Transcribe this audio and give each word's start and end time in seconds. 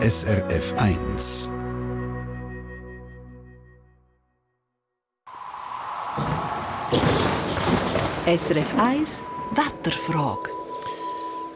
SRF 0.00 0.74
1. 0.76 1.52
SRF 8.26 8.74
1 8.78 9.22
Wetterfrage. 9.50 10.50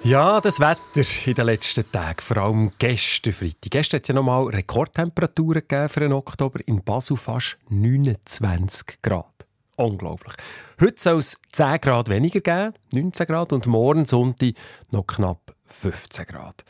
Ja, 0.02 0.40
das 0.40 0.58
Wetter 0.58 0.76
in 1.24 1.34
den 1.34 1.46
letzten 1.46 1.88
Tagen, 1.92 2.20
vor 2.20 2.36
allem 2.38 2.72
gestern 2.80 3.32
Freitag. 3.32 3.70
Gestern 3.70 3.98
hat 3.98 4.02
es 4.02 4.08
ja 4.08 4.14
nochmal 4.16 4.46
Rekordtemperaturen 4.46 5.62
gegeben 5.62 5.88
für 5.88 6.00
den 6.00 6.12
Oktober. 6.12 6.58
In 6.66 6.82
Basel 6.82 7.16
fast 7.16 7.58
29 7.68 9.02
Grad. 9.02 9.46
Unglaublich. 9.76 10.34
Heute 10.80 11.00
soll 11.00 11.18
es 11.18 11.36
10 11.52 11.80
Grad 11.80 12.08
weniger 12.08 12.40
geben, 12.40 12.74
19 12.92 13.24
Grad, 13.24 13.52
und 13.52 13.68
morgen 13.68 14.04
Sonntag 14.04 14.54
noch 14.90 15.06
knapp 15.06 15.54
15 15.66 16.26
Grad 16.26 16.64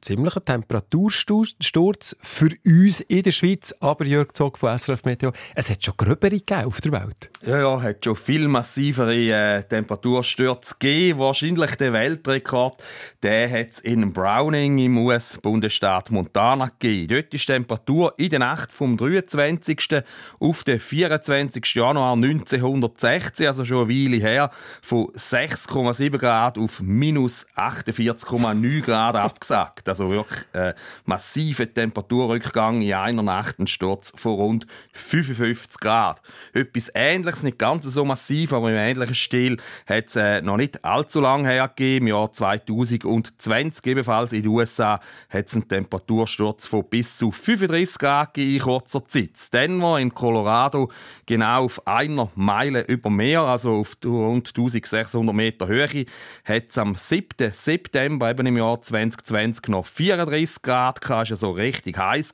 ziemlicher 0.00 0.42
Temperatursturz 0.42 2.16
für 2.20 2.50
uns 2.66 3.00
in 3.00 3.22
der 3.22 3.30
Schweiz. 3.30 3.74
Aber 3.80 4.04
Jörg 4.04 4.32
Zog 4.32 4.58
von 4.58 4.76
SRF 4.76 5.04
Meteo, 5.04 5.32
es 5.54 5.70
hat 5.70 5.84
schon 5.84 5.94
gröbere 5.96 6.38
auf 6.64 6.80
der 6.80 6.92
Welt. 6.92 7.30
Ja, 7.46 7.58
ja, 7.58 7.82
hat 7.82 8.04
schon 8.04 8.16
viel 8.16 8.48
massivere 8.48 9.14
äh, 9.14 9.62
Temperaturstürze 9.62 10.74
gegeben. 10.78 11.18
Wahrscheinlich 11.18 11.76
der 11.76 11.92
Weltrekord, 11.92 12.82
der 13.22 13.50
hat 13.50 13.72
es 13.72 13.78
in 13.80 14.12
Browning 14.12 14.78
im 14.78 14.98
US-Bundesstaat 14.98 16.10
Montana 16.10 16.70
gegeben. 16.78 17.14
Dort 17.14 17.34
ist 17.34 17.48
die 17.48 17.52
Temperatur 17.52 18.14
in 18.16 18.30
der 18.30 18.40
Nacht 18.40 18.72
vom 18.72 18.96
23. 18.96 20.02
auf 20.38 20.64
den 20.64 20.80
24. 20.80 21.64
Januar 21.74 22.14
1916, 22.14 23.46
also 23.46 23.64
schon 23.64 23.88
eine 23.88 23.88
Weile 23.88 24.16
her, 24.16 24.50
von 24.82 25.06
6,7 25.08 26.18
Grad 26.18 26.58
auf 26.58 26.80
minus 26.80 27.46
48,9 27.56 28.80
Grad 28.82 29.16
abgesagt 29.16 29.77
gesagt. 29.78 29.88
Also 29.88 30.10
wirklich 30.10 30.40
äh, 30.52 30.74
massiver 31.04 31.72
Temperaturrückgang 31.72 32.82
in 32.82 32.94
einer 32.94 33.22
Nacht, 33.22 33.58
ein 33.58 33.66
Sturz 33.66 34.12
von 34.16 34.34
rund 34.34 34.66
55 34.92 35.80
Grad. 35.80 36.20
Etwas 36.52 36.90
Ähnliches, 36.94 37.42
nicht 37.42 37.58
ganz 37.58 37.84
so 37.84 38.04
massiv, 38.04 38.52
aber 38.52 38.70
im 38.70 38.76
ähnlichen 38.76 39.14
Stil 39.14 39.56
hat 39.86 40.06
es 40.06 40.16
äh, 40.16 40.42
noch 40.42 40.56
nicht 40.56 40.84
allzu 40.84 41.20
lange 41.20 41.48
hergegeben. 41.48 42.08
Im 42.08 42.14
Jahr 42.14 42.32
2020 42.32 43.86
ebenfalls 43.86 44.32
in 44.32 44.42
den 44.42 44.50
USA 44.50 45.00
hat 45.28 45.46
es 45.46 45.54
einen 45.54 45.68
Temperatursturz 45.68 46.66
von 46.66 46.84
bis 46.88 47.16
zu 47.16 47.30
35 47.30 47.98
Grad 47.98 48.38
in 48.38 48.58
kurzer 48.58 49.06
Zeit. 49.06 49.30
Denver 49.52 49.98
in 49.98 50.14
Colorado 50.14 50.90
genau 51.26 51.64
auf 51.64 51.86
einer 51.86 52.30
Meile 52.34 52.82
über 52.82 53.10
Meer, 53.10 53.40
also 53.42 53.80
auf 53.80 53.96
rund 54.04 54.48
1600 54.48 55.34
Meter 55.34 55.66
Höhe, 55.66 56.06
hat 56.44 56.64
es 56.68 56.78
am 56.78 56.94
7. 56.94 57.52
September 57.52 58.30
eben 58.30 58.46
im 58.46 58.56
Jahr 58.56 58.80
2020 58.80 59.67
noch 59.68 59.86
34 59.86 60.62
Grad, 60.62 60.98
es 61.02 61.10
war 61.10 61.24
so 61.36 61.50
richtig 61.50 61.98
heiß 61.98 62.32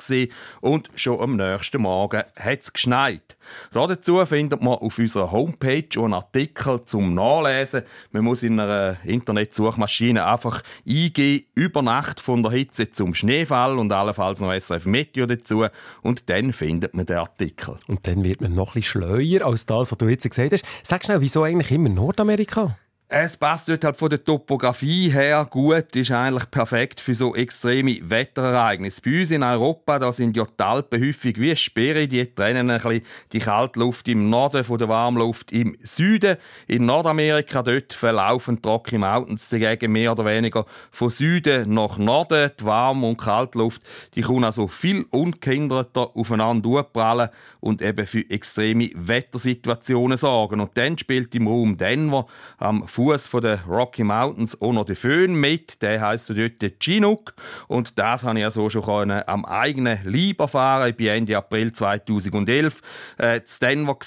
und 0.60 0.90
schon 0.94 1.20
am 1.20 1.36
nächsten 1.36 1.82
Morgen 1.82 2.22
hat 2.36 2.60
es 2.60 2.72
geschneit. 2.72 3.36
Dazu 3.72 4.24
findet 4.24 4.62
man 4.62 4.74
auf 4.74 4.98
unserer 4.98 5.30
Homepage 5.30 5.88
einen 5.96 6.14
Artikel 6.14 6.84
zum 6.84 7.14
Nachlesen. 7.14 7.82
Man 8.12 8.24
muss 8.24 8.42
in 8.42 8.58
einer 8.58 8.96
Internetsuchmaschine 9.04 10.26
einfach 10.26 10.62
eingeben, 10.88 11.46
über 11.54 11.82
Nacht 11.82 12.20
von 12.20 12.42
der 12.42 12.52
Hitze 12.52 12.90
zum 12.90 13.14
Schneefall 13.14 13.78
und 13.78 13.92
allenfalls 13.92 14.40
noch 14.40 14.52
SRF 14.52 14.86
Meteo 14.86 15.26
dazu 15.26 15.66
und 16.02 16.28
dann 16.30 16.52
findet 16.52 16.94
man 16.94 17.06
den 17.06 17.16
Artikel. 17.16 17.76
Und 17.86 18.06
dann 18.06 18.24
wird 18.24 18.40
man 18.40 18.54
noch 18.54 18.74
ein 18.74 18.80
bisschen 18.80 19.02
schleuer 19.02 19.46
als 19.46 19.66
das, 19.66 19.90
was 19.90 19.98
du 19.98 20.08
jetzt 20.08 20.28
gesagt 20.28 20.52
hast. 20.52 20.64
Sag 20.82 21.04
schnell, 21.04 21.20
wieso 21.20 21.42
eigentlich 21.42 21.70
immer 21.70 21.88
Nordamerika? 21.88 22.76
Es 23.16 23.36
passt 23.36 23.68
dort 23.68 23.84
halt 23.84 23.96
von 23.96 24.10
der 24.10 24.24
Topografie 24.24 25.08
her 25.08 25.46
gut, 25.48 25.94
ist 25.94 26.10
eigentlich 26.10 26.50
perfekt 26.50 26.98
für 26.98 27.14
so 27.14 27.36
extreme 27.36 27.98
Wetterereignisse. 28.02 29.00
Bei 29.02 29.20
uns 29.20 29.30
in 29.30 29.44
Europa, 29.44 30.00
da 30.00 30.10
sind 30.10 30.36
ja 30.36 30.44
die 30.44 30.60
Alpen 30.64 31.00
häufig 31.00 31.38
wie 31.38 31.54
Sperre, 31.54 32.08
die 32.08 32.26
trennen 32.26 32.70
ein 32.70 32.82
bisschen 32.82 33.02
die 33.30 33.38
Kaltluft 33.38 34.08
im 34.08 34.30
Norden 34.30 34.64
von 34.64 34.78
der 34.78 34.88
Warmluft 34.88 35.52
im 35.52 35.76
Süden. 35.80 36.38
In 36.66 36.86
Nordamerika 36.86 37.62
dort 37.62 37.92
verlaufen 37.92 38.58
Rocky 38.66 38.98
Mountains 38.98 39.48
dagegen 39.48 39.92
mehr 39.92 40.10
oder 40.10 40.24
weniger 40.24 40.66
von 40.90 41.10
Süden 41.10 41.72
nach 41.72 41.98
Norden. 41.98 42.50
Die 42.58 42.64
Warm- 42.64 43.04
und 43.04 43.18
Kaltluft, 43.18 43.82
die 44.16 44.22
können 44.22 44.42
also 44.42 44.66
viel 44.66 45.06
ungehinderter 45.10 46.16
aufeinander 46.16 46.62
durchprallen 46.62 47.28
und 47.60 47.80
eben 47.80 48.08
für 48.08 48.28
extreme 48.28 48.90
Wettersituationen 48.92 50.18
sorgen. 50.18 50.58
Und 50.58 50.76
dann 50.76 50.98
spielt 50.98 51.32
im 51.36 51.46
Raum 51.46 51.76
Denver 51.76 52.26
am 52.58 52.88
Fuß 53.04 53.30
der 53.42 53.60
Rocky 53.68 54.02
Mountains 54.02 54.60
auch 54.62 54.72
noch 54.72 54.86
der 54.86 54.96
Föhn 54.96 55.34
mit. 55.34 55.82
Der 55.82 56.00
heisst 56.00 56.30
dort 56.30 56.80
Chinook. 56.80 57.34
Und 57.68 57.98
das 57.98 58.24
habe 58.24 58.38
ich 58.38 58.42
ja 58.42 58.50
so 58.50 58.70
schon 58.70 59.10
am 59.10 59.44
eigenen 59.44 59.98
Leib 60.04 60.40
erfahren. 60.40 60.88
Ich 60.88 60.96
bin 60.96 61.08
Ende 61.08 61.36
April 61.36 61.72
2011 61.72 62.80
äh, 63.18 63.42
zu 63.44 63.60
Denver 63.60 63.98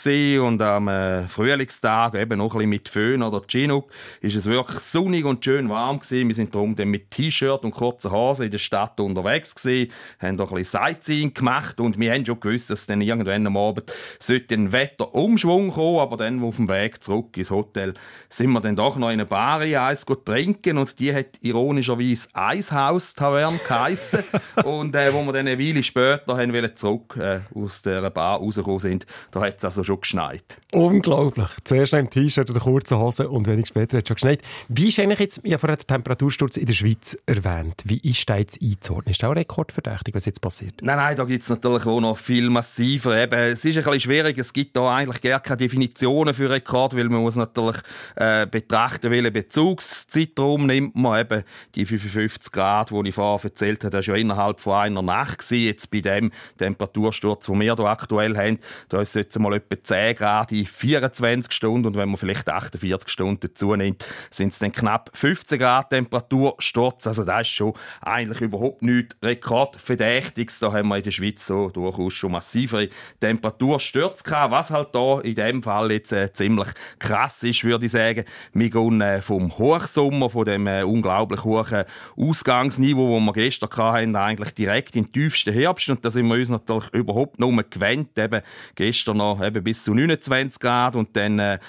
und 0.43 0.61
am 0.61 0.87
äh, 0.87 1.27
Frühlingstag 1.27 2.15
eben 2.15 2.39
noch 2.39 2.53
ein 2.53 2.57
bisschen 2.57 2.69
mit 2.69 2.89
Föhn 2.89 3.21
oder 3.21 3.41
Chinook 3.47 3.91
ist 4.21 4.35
es 4.35 4.45
wirklich 4.45 4.79
sonnig 4.79 5.25
und 5.25 5.45
schön 5.45 5.69
warm 5.69 5.99
gewesen. 5.99 6.27
Wir 6.27 6.35
sind 6.35 6.55
darum 6.55 6.75
dann 6.75 6.89
mit 6.89 7.11
T-Shirt 7.11 7.63
und 7.63 7.71
kurzen 7.71 8.11
Hosen 8.11 8.45
in 8.45 8.51
der 8.51 8.57
Stadt 8.57 8.99
unterwegs 8.99 9.53
gewesen, 9.53 9.91
haben 10.19 10.37
doch 10.37 10.51
ein 10.51 10.57
bisschen 10.57 10.81
Sightseeing 10.81 11.33
gemacht 11.33 11.79
und 11.79 11.99
wir 11.99 12.13
haben 12.13 12.25
schon 12.25 12.39
gewusst, 12.39 12.69
dass 12.69 12.85
dann 12.87 13.01
irgendwann 13.01 13.45
am 13.45 13.57
Abend 13.57 13.91
ein 14.29 14.71
Wetterumschwung 14.71 15.69
kommen, 15.69 15.99
aber 15.99 16.17
dann 16.17 16.41
auf 16.41 16.55
dem 16.55 16.67
Weg 16.69 17.03
zurück 17.03 17.37
ins 17.37 17.51
Hotel 17.51 17.93
sind 18.29 18.51
wir 18.51 18.61
dann 18.61 18.76
doch 18.77 18.97
noch 18.97 19.07
in 19.07 19.13
eine 19.13 19.25
Bar 19.25 19.61
Eis 19.61 20.05
trinken 20.25 20.77
und 20.77 20.99
die 20.99 21.13
hat 21.13 21.27
ironischerweise 21.41 22.27
Eishaus 22.33 23.13
Taverne 23.13 23.59
geheissen. 23.67 24.23
und 24.65 24.95
äh, 24.95 25.13
wo 25.13 25.23
wir 25.23 25.33
dann 25.33 25.47
eine 25.47 25.59
Weile 25.59 25.83
später 25.83 26.38
haben 26.38 26.53
wollen, 26.53 26.75
zurück 26.75 27.17
äh, 27.17 27.39
aus 27.55 27.81
der 27.81 28.09
Bar 28.09 28.39
rausgekommen 28.39 28.79
sind, 28.79 29.05
da 29.31 29.41
hat 29.41 29.57
es 29.57 29.65
also 29.65 29.83
schon 29.83 30.01
geschneit. 30.01 30.57
Unglaublich. 30.73 31.47
Zuerst 31.63 31.93
ein 31.93 32.09
T-Shirt 32.09 32.49
oder 32.49 32.59
kurze 32.59 32.97
Hose 32.97 33.29
und 33.29 33.47
wenig 33.47 33.67
später 33.67 33.97
hat 33.97 34.03
es 34.03 34.07
schon 34.09 34.15
geschneit. 34.15 34.41
Wie 34.67 34.89
ist 34.89 34.99
eigentlich 34.99 35.19
jetzt, 35.19 35.41
ja 35.44 35.57
vorher 35.57 35.77
der 35.77 35.88
Temperatursturz 35.88 36.57
in 36.57 36.65
der 36.65 36.73
Schweiz 36.73 37.17
erwähnt, 37.25 37.83
wie 37.85 37.99
ist 37.99 38.27
der 38.29 38.39
jetzt 38.39 38.61
einzuordnen? 38.61 39.11
Ist 39.11 39.23
das 39.23 39.29
auch 39.29 39.35
rekordverdächtig, 39.35 40.13
was 40.13 40.25
jetzt 40.25 40.41
passiert? 40.41 40.75
Nein, 40.81 40.97
nein, 40.97 41.15
da 41.15 41.23
gibt 41.23 41.44
es 41.44 41.49
natürlich 41.49 41.85
auch 41.85 41.99
noch 41.99 42.17
viel 42.17 42.49
massiver. 42.49 43.17
Eben, 43.17 43.39
es 43.39 43.65
ist 43.65 43.77
ein 43.77 43.83
bisschen 43.83 43.99
schwierig, 43.99 44.38
es 44.38 44.53
gibt 44.53 44.75
da 44.75 44.95
eigentlich 44.95 45.21
gar 45.21 45.39
keine 45.39 45.57
Definitionen 45.57 46.33
für 46.33 46.49
Rekord, 46.49 46.95
weil 46.95 47.09
man 47.09 47.21
muss 47.21 47.35
natürlich 47.35 47.77
äh, 48.15 48.45
betrachten, 48.67 49.11
welchen 49.11 49.33
Bezugszeitraum 49.33 50.66
nimmt 50.66 50.95
man. 50.95 51.22
Eben 51.22 51.44
die 51.75 51.85
55 51.85 52.51
Grad, 52.51 52.91
die 52.91 53.09
ich 53.09 53.16
vorher 53.16 53.44
erzählt 53.44 53.83
habe, 53.83 53.91
das 53.91 54.07
war 54.07 54.16
ja 54.16 54.22
innerhalb 54.22 54.59
von 54.59 54.73
einer 54.73 55.01
Nacht. 55.01 55.39
Gewesen. 55.39 55.66
Jetzt 55.66 55.91
bei 55.91 56.01
dem 56.01 56.31
Temperatursturz, 56.57 57.45
den 57.45 57.59
wir 57.59 57.75
hier 57.75 57.85
aktuell 57.85 58.38
haben, 58.38 58.59
da 58.89 59.01
ist 59.01 59.09
es 59.09 59.16
jetzt 59.16 59.39
mal 59.39 59.53
etwa 59.53 59.75
10 59.81 60.16
Grad 60.16 60.51
in 60.51 60.66
24 60.66 61.51
Stunden 61.51 61.88
und 61.88 61.95
wenn 61.95 62.09
man 62.09 62.17
vielleicht 62.17 62.47
48 62.47 63.09
Stunden 63.09 63.39
dazu 63.41 63.75
nimmt, 63.75 64.06
sind 64.31 64.53
es 64.53 64.59
dann 64.59 64.72
knapp 64.72 65.09
15 65.13 65.59
Grad 65.59 65.89
Temperatursturz. 65.89 67.07
Also 67.07 67.23
das 67.23 67.41
ist 67.41 67.53
schon 67.53 67.73
eigentlich 68.01 68.41
überhaupt 68.41 68.81
nichts 68.81 69.16
Rekordverdächtiges. 69.22 70.59
Da 70.59 70.72
haben 70.72 70.89
wir 70.89 70.97
in 70.97 71.03
der 71.03 71.11
Schweiz 71.11 71.45
so 71.45 71.69
durchaus 71.69 72.13
schon 72.13 72.31
massivere 72.31 72.89
Temperaturstürze 73.19 74.23
gehabt. 74.23 74.51
Was 74.51 74.69
halt 74.69 74.94
da 74.94 75.19
in 75.22 75.35
dem 75.35 75.63
Fall 75.63 75.91
jetzt 75.91 76.11
äh, 76.11 76.31
ziemlich 76.31 76.67
krass 77.00 77.44
ist, 77.44 77.63
würde 77.63 77.85
ich 77.85 77.91
sagen. 77.91 78.25
Wir 78.59 78.72
gehen 78.72 79.01
äh, 79.01 79.22
vom 79.22 79.56
Hochsommer, 79.56 80.31
von 80.31 80.44
dem 80.44 80.66
äh, 80.66 80.81
unglaublich 80.81 81.44
hohen 81.44 81.84
Ausgangsniveau, 82.16 83.07
wo 83.07 83.19
wir 83.19 83.34
gestern 83.34 83.69
hatten, 83.69 84.16
eigentlich 84.16 84.51
direkt 84.56 84.95
in 84.95 85.03
den 85.03 85.12
tiefsten 85.12 85.53
Herbst. 85.53 85.91
Und 85.91 86.03
da 86.03 86.09
sind 86.09 86.25
wir 86.25 86.38
uns 86.38 86.50
natürlich 86.50 86.91
überhaupt 86.91 87.40
noch 87.40 87.51
gewöhnt. 87.69 88.18
Eben 88.18 88.41
gestern 88.73 89.18
noch 89.18 89.44
eben 89.44 89.63
bis 89.63 89.84
zu 89.84 89.94
29 89.94 90.59
Grad 90.59 90.95
und 90.95 91.16
dann 91.16 91.38
äh, 91.38 91.59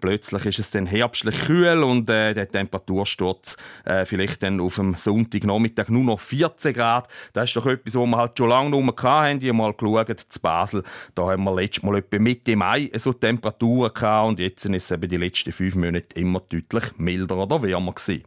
plötzlich 0.00 0.46
ist 0.46 0.58
es 0.58 0.70
dann 0.70 0.86
herbstlich 0.86 1.38
kühl 1.38 1.82
und 1.82 2.08
äh, 2.08 2.32
der 2.32 2.48
Temperatursturz 2.48 3.58
äh, 3.84 4.06
vielleicht 4.06 4.42
dann 4.42 4.58
auf 4.58 4.76
dem 4.76 4.94
Sonntagnachmittag 4.94 5.90
nur 5.90 6.04
noch 6.04 6.20
14 6.20 6.72
Grad. 6.72 7.08
Das 7.34 7.50
ist 7.50 7.56
doch 7.56 7.66
etwas, 7.66 7.94
was 7.94 8.06
wir 8.06 8.16
halt 8.16 8.38
schon 8.38 8.48
lange 8.48 8.70
mehr 8.70 8.94
hatten. 8.96 9.42
Ich 9.42 9.48
habe 9.48 9.52
mal 9.52 9.74
geschaut, 9.74 10.18
zu 10.28 10.40
Basel, 10.40 10.82
da 11.14 11.24
haben 11.24 11.44
wir 11.44 11.54
letztes 11.54 11.82
Mal 11.82 11.98
etwa 11.98 12.18
Mitte 12.18 12.56
Mai 12.56 12.90
so 12.94 13.12
Temperaturen 13.12 13.92
gehabt 13.92 14.28
und 14.28 14.40
jetzt 14.40 14.62
sind 14.62 14.72
es 14.72 14.90
eben 14.90 15.10
die 15.10 15.18
letzten 15.18 15.52
fünf 15.52 15.74
Monate 15.74 16.18
immer 16.18 16.37
deutlich 16.40 16.98
milder 16.98 17.36
oder 17.36 17.62
wärmer 17.62 17.92
gewesen. 17.92 18.24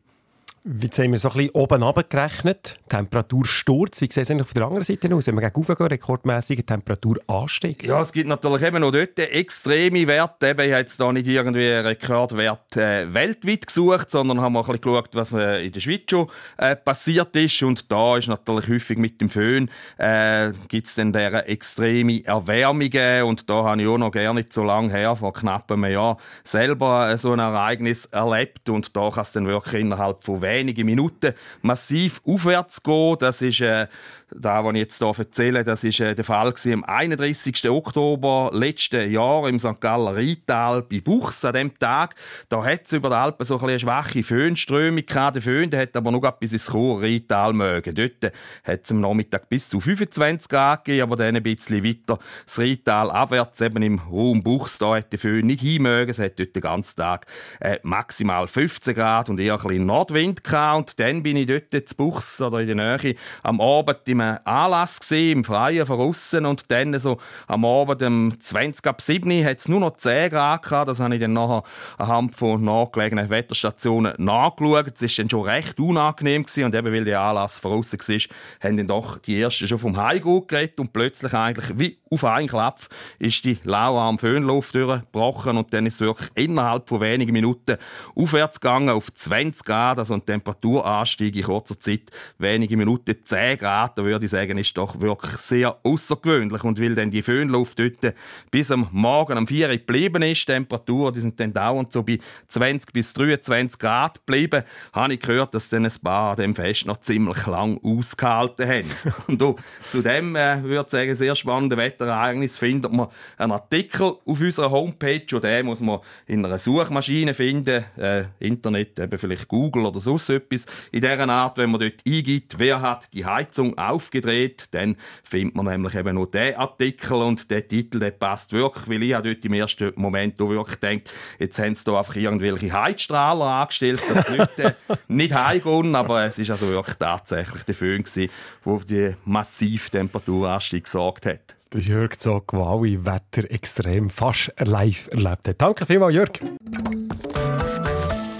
Jetzt 0.63 0.99
haben 0.99 1.11
wir 1.11 1.17
so 1.17 1.31
ein 1.31 1.37
bisschen 1.37 1.55
oben 1.55 2.03
gerechnet. 2.07 2.77
Temperatursturz. 2.87 3.99
Wie 4.01 4.11
sieht 4.11 4.29
es 4.29 4.29
auf 4.29 4.53
der 4.53 4.65
anderen 4.65 4.83
Seite 4.83 5.13
aus? 5.15 5.25
Wenn 5.25 5.33
wir 5.41 5.49
gegen 5.49 5.65
gehen, 5.65 5.87
rekordmäßiger 5.87 6.63
Temperaturanstieg? 6.63 7.83
Ja, 7.83 7.99
es 7.99 8.11
gibt 8.11 8.27
natürlich 8.27 8.61
eben 8.61 8.79
noch 8.79 8.91
dort 8.91 9.17
extreme 9.17 10.05
Werte. 10.05 10.49
Eben, 10.49 10.59
ich 10.59 10.71
habe 10.71 10.81
jetzt 10.81 10.99
da 10.99 11.11
nicht 11.11 11.25
irgendwie 11.25 11.67
einen 11.67 11.87
Rekordwert 11.87 12.77
äh, 12.77 13.11
weltweit 13.11 13.65
gesucht, 13.65 14.11
sondern 14.11 14.39
haben 14.39 14.55
auch 14.55 14.69
ein 14.69 14.79
bisschen 14.79 14.93
geschaut, 14.93 15.09
was 15.13 15.33
äh, 15.33 15.65
in 15.65 15.71
der 15.71 15.79
Schweiz 15.79 16.03
schon 16.07 16.27
äh, 16.57 16.75
passiert 16.75 17.35
ist. 17.35 17.63
Und 17.63 17.91
da 17.91 18.17
ist 18.17 18.27
natürlich 18.27 18.67
häufig 18.69 18.99
mit 18.99 19.19
dem 19.19 19.31
Föhn 19.31 19.67
äh, 19.97 20.51
gibt 20.67 20.85
es 20.85 20.93
dann 20.93 21.11
diese 21.11 21.47
extreme 21.47 22.23
Erwärmungen. 22.23 23.23
Und 23.23 23.49
da 23.49 23.63
habe 23.63 23.81
ich 23.81 23.87
auch 23.87 23.97
noch 23.97 24.11
gerne 24.11 24.41
nicht 24.41 24.53
so 24.53 24.63
lange 24.63 24.93
her, 24.93 25.15
vor 25.15 25.33
knapp 25.33 25.71
einem 25.71 25.85
Jahr, 25.85 26.17
selber 26.43 27.09
äh, 27.09 27.17
so 27.17 27.31
ein 27.31 27.39
Ereignis 27.39 28.05
erlebt. 28.05 28.69
Und 28.69 28.95
da 28.95 29.09
kann 29.09 29.23
es 29.23 29.31
dann 29.31 29.47
wirklich 29.47 29.81
innerhalb 29.81 30.23
von 30.23 30.39
wenige 30.51 30.83
Minuten 30.83 31.33
massiv 31.61 32.21
aufwärts 32.25 32.83
gehen. 32.83 33.17
Das 33.19 33.41
ist 33.41 33.61
äh, 33.61 33.87
da, 34.35 34.63
was 34.63 34.73
ich 34.73 34.79
jetzt 34.79 34.97
hier 34.99 35.13
erzähle, 35.17 35.63
das 35.63 35.83
ist 35.83 35.99
äh, 35.99 36.15
der 36.15 36.23
Fall 36.23 36.53
am 36.65 36.83
31. 36.83 37.69
Oktober 37.69 38.51
letzten 38.53 39.11
Jahr 39.11 39.47
im 39.47 39.59
St. 39.59 39.79
Galler 39.79 40.15
Rheintal 40.15 40.83
bei 40.83 41.01
Buchs 41.01 41.43
an 41.43 41.53
dem 41.53 41.77
Tag. 41.77 42.15
Da 42.49 42.63
hat 42.63 42.81
es 42.85 42.93
über 42.93 43.09
die 43.09 43.15
Alpen 43.15 43.45
so 43.45 43.59
ein 43.59 43.63
eine 43.71 43.79
schwache 43.79 44.23
Föhnströmung 44.23 45.05
gehabt. 45.05 45.35
Der 45.35 45.41
Föhn 45.41 45.69
der 45.69 45.81
hat 45.81 45.95
aber 45.95 46.11
noch 46.11 46.31
bis 46.31 46.53
ins 46.53 46.67
Chur 46.67 47.01
Rheintal 47.01 47.53
mögen. 47.53 47.95
Dort 47.95 48.33
hat 48.63 48.81
es 48.83 48.91
am 48.91 49.01
Nachmittag 49.01 49.49
bis 49.49 49.67
zu 49.67 49.79
25 49.79 50.47
Grad 50.47 50.85
gegeben, 50.85 51.03
aber 51.03 51.17
dann 51.17 51.35
ein 51.35 51.43
bisschen 51.43 51.83
weiter 51.83 52.19
das 52.45 52.59
Rheintal 52.59 53.11
abwärts, 53.11 53.61
eben 53.61 53.83
im 53.83 53.99
Raum 53.99 54.43
Buchs, 54.43 54.77
da 54.77 54.95
hat 54.95 55.11
der 55.11 55.19
Föhn 55.19 55.45
nicht 55.45 55.61
hinmögen. 55.61 56.11
Es 56.11 56.19
hat 56.19 56.39
dort 56.39 56.55
den 56.55 56.61
ganzen 56.61 56.95
Tag 56.97 57.25
äh, 57.59 57.79
maximal 57.83 58.47
15 58.47 58.93
Grad 58.95 59.29
und 59.29 59.39
eher 59.39 59.53
ein 59.53 59.67
bisschen 59.67 59.85
Nordwind 59.85 60.43
gehabt. 60.43 60.91
Und 60.91 60.99
dann 60.99 61.23
bin 61.23 61.37
ich 61.37 61.47
dort 61.47 61.89
zu 61.89 61.95
Buchs 61.95 62.41
oder 62.41 62.59
in 62.59 62.77
der 62.77 62.97
Nähe 62.97 63.15
am 63.43 63.59
Abend 63.59 63.99
im 64.05 64.20
einem 64.21 64.39
Anlass 64.45 64.99
gesehen, 64.99 65.39
im 65.39 65.43
Freien 65.43 65.85
von 65.85 65.99
außen 65.99 66.45
und 66.45 66.69
dann 66.71 66.97
so 66.99 67.17
am 67.47 67.65
Abend 67.65 68.01
um 68.03 68.39
20 68.39 68.85
ab 68.85 69.01
7 69.01 69.43
hat 69.43 69.59
es 69.59 69.67
nur 69.67 69.79
noch 69.79 69.97
10 69.97 70.29
Grad 70.29 70.63
gehabt. 70.63 70.89
Das 70.89 70.99
habe 70.99 71.15
ich 71.15 71.21
dann 71.21 71.33
nachher 71.33 71.63
anhand 71.97 72.35
von 72.35 72.63
nachgelegenen 72.63 73.29
Wetterstationen 73.29 74.13
nachgeschaut. 74.17 74.93
Es 74.95 75.01
war 75.01 75.23
dann 75.23 75.29
schon 75.29 75.41
recht 75.43 75.79
unangenehm 75.79 76.43
gewesen 76.43 76.65
und 76.65 76.75
eben 76.75 76.93
weil 76.93 77.05
der 77.05 77.19
Anlass 77.19 77.59
von 77.59 77.73
außen 77.73 77.99
war, 77.99 78.19
haben 78.63 78.77
dann 78.77 78.87
doch 78.87 79.17
die 79.17 79.41
Ersten 79.41 79.67
schon 79.67 79.79
vom 79.79 79.97
Heimgut 79.97 80.47
geredet 80.47 80.79
und 80.79 80.93
plötzlich 80.93 81.33
eigentlich 81.33 81.77
wie 81.77 81.97
auf 82.11 82.25
einen 82.25 82.47
Klapp 82.47 82.87
ist 83.19 83.45
die 83.45 83.57
lauwarme 83.63 84.17
Föhnluft 84.17 84.75
durchgebrochen 84.75 85.57
und 85.57 85.73
dann 85.73 85.85
ist 85.85 85.95
es 85.95 86.01
wirklich 86.01 86.29
innerhalb 86.35 86.89
von 86.89 86.99
wenigen 86.99 87.31
Minuten 87.31 87.77
aufwärts 88.15 88.59
gegangen 88.59 88.89
auf 88.89 89.13
20 89.13 89.63
Grad, 89.63 89.97
also 89.97 90.13
ein 90.13 90.25
Temperaturanstieg 90.25 91.35
in 91.37 91.43
kurzer 91.43 91.79
Zeit, 91.79 92.11
wenige 92.37 92.75
Minuten 92.75 93.15
10 93.23 93.57
Grad, 93.57 93.97
würde 94.11 94.25
ich 94.25 94.31
sagen, 94.31 94.57
ist 94.57 94.77
doch 94.77 94.99
wirklich 94.99 95.31
sehr 95.37 95.77
außergewöhnlich 95.83 96.63
und 96.63 96.81
weil 96.81 96.95
dann 96.95 97.11
die 97.11 97.21
Föhnluft 97.21 97.79
dort 97.79 98.13
bis 98.51 98.71
am 98.71 98.87
Morgen 98.91 99.37
um 99.37 99.47
4 99.47 99.69
Uhr 99.69 99.77
geblieben 99.77 100.21
ist, 100.23 100.45
Temperaturen, 100.45 101.13
die 101.13 101.21
sind 101.21 101.39
dann 101.39 101.53
dauernd 101.53 101.93
so 101.93 102.03
bei 102.03 102.19
20 102.49 102.91
bis 102.91 103.13
23 103.13 103.79
Grad 103.79 104.25
geblieben, 104.25 104.63
habe 104.91 105.13
ich 105.13 105.19
gehört, 105.21 105.53
dass 105.53 105.69
dann 105.69 105.85
ein 105.85 105.93
paar 106.03 106.31
an 106.31 106.37
dem 106.37 106.55
Fest 106.55 106.85
noch 106.85 106.97
ziemlich 106.97 107.45
lang 107.45 107.79
ausgehalten 107.83 108.67
haben. 108.67 108.91
und 109.27 109.59
zu 109.91 110.01
dem 110.01 110.35
äh, 110.35 110.61
würde 110.63 110.85
ich 110.85 110.91
sagen, 110.91 111.15
sehr 111.15 111.35
spannende 111.35 111.77
Wetter 111.77 112.01
Wetterereignis 112.01 112.57
findet 112.57 112.91
man 112.91 113.07
einen 113.37 113.51
Artikel 113.51 114.15
auf 114.25 114.41
unserer 114.41 114.71
Homepage 114.71 115.25
und 115.33 115.43
den 115.43 115.65
muss 115.65 115.81
man 115.81 115.99
in 116.27 116.45
einer 116.45 116.59
Suchmaschine 116.59 117.33
finden, 117.33 117.83
äh, 117.97 118.25
Internet, 118.39 118.99
eben 118.99 119.17
vielleicht 119.17 119.47
Google 119.47 119.85
oder 119.85 119.99
sonst 119.99 120.29
etwas. 120.29 120.65
In 120.91 121.01
dieser 121.01 121.29
Art, 121.29 121.57
wenn 121.57 121.71
man 121.71 121.81
dort 121.81 122.01
eingibt, 122.05 122.57
wer 122.57 122.81
hat 122.81 123.07
die 123.13 123.25
Heizung 123.25 123.77
aufgedreht, 124.01 124.65
dann 124.71 124.95
findet 125.23 125.55
man 125.55 125.67
nämlich 125.67 125.95
eben 125.95 126.15
nur 126.15 126.29
den 126.29 126.55
Artikel 126.55 127.13
und 127.13 127.49
der 127.49 127.67
Titel, 127.67 127.99
der 127.99 128.11
passt 128.11 128.53
wirklich, 128.53 128.89
weil 128.89 129.03
ich 129.03 129.11
dort 129.13 129.45
im 129.45 129.53
ersten 129.53 129.91
Moment 129.95 130.39
wirklich 130.39 130.77
denkt, 130.77 131.11
jetzt 131.39 131.59
haben 131.59 131.75
sie 131.75 131.83
da 131.85 131.99
einfach 131.99 132.15
irgendwelche 132.15 132.71
Heizstrahler 132.71 133.45
angestellt, 133.45 134.01
das 134.13 134.29
nicht, 134.29 134.59
äh, 134.59 134.73
nicht 135.07 135.33
heimgehen, 135.33 135.95
aber 135.95 136.25
es 136.25 136.39
ist 136.39 136.51
also 136.51 136.67
wirklich 136.67 136.97
tatsächlich 136.97 137.63
der 137.63 137.75
Föhn 137.75 138.03
der 138.15 138.29
für 138.63 138.85
die 138.85 139.15
massive 139.25 139.89
Temperaturanstieg 139.89 140.83
gesorgt 140.85 141.25
hat 141.25 141.55
der 141.73 141.81
Jörg 141.81 142.17
Zog, 142.19 142.51
wow, 142.51 142.83
Wetter 142.83 143.49
extrem 143.49 144.09
fast 144.09 144.51
live 144.59 145.07
erlebt 145.11 145.47
hat. 145.47 145.61
Danke 145.61 145.85
vielmals, 145.85 146.13
Jörg. 146.13 146.31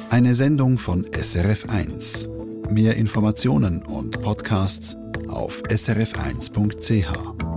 Eine 0.10 0.34
Sendung 0.34 0.78
von 0.78 1.06
SRF1. 1.06 2.28
Mehr 2.69 2.98
Informationen 2.98 3.84
und 3.84 4.22
Podcasts 4.22 4.98
auf 5.31 5.62
srf1.ch. 5.63 7.50